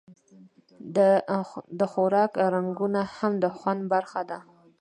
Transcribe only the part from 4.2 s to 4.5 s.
ده.